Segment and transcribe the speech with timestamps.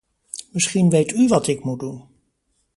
[0.51, 2.03] Misschien weet u wat ik moet doen.